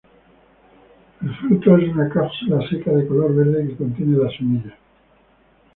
[1.21, 4.73] El fruto es una cápsula seca de color verde que contiene las semillas.